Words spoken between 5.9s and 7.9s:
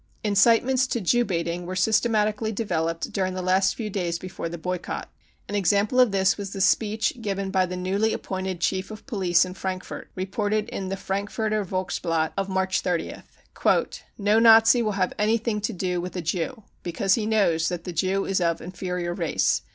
of this was the speech given by the